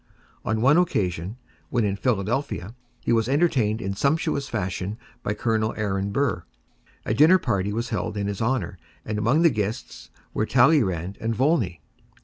On 0.43 0.61
one 0.61 0.79
occasion, 0.79 1.37
when 1.69 1.85
in 1.85 1.95
Philadelphia, 1.95 2.73
he 3.01 3.13
was 3.13 3.29
entertained 3.29 3.83
in 3.83 3.93
sumptuous 3.93 4.49
fashion 4.49 4.97
by 5.21 5.35
Colonel 5.35 5.75
Aaron 5.77 6.11
Burr. 6.11 6.43
A 7.05 7.13
dinner 7.13 7.37
party 7.37 7.71
was 7.71 7.89
held 7.89 8.17
in 8.17 8.25
his 8.25 8.41
honour, 8.41 8.79
and 9.05 9.19
among 9.19 9.43
the 9.43 9.51
guests 9.51 10.09
were 10.33 10.47
Talleyrand 10.47 11.19
and 11.21 11.35
Volney. 11.35 11.81